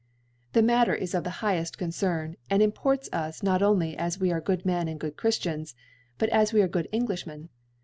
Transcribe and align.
The 0.53 0.63
Mattel 0.63 0.97
is 0.99 1.13
of 1.13 1.23
the 1.23 1.29
higheft 1.45 1.77
Con 1.77 1.89
Ccrn; 1.91 2.33
and 2.49 2.63
imports 2.63 3.07
us 3.13 3.43
not 3.43 3.61
only 3.61 3.95
as 3.95 4.19
we 4.19 4.31
are 4.31 4.41
good 4.41 4.65
Men 4.65 4.87
and 4.87 4.99
good 4.99 5.15
Cbriftians 5.15 5.75
\ 5.95 6.17
but 6.17 6.29
as 6.29 6.51
we 6.51 6.63
are 6.63 6.67
good 6.67 6.87
EngUJhntn. 6.91 7.49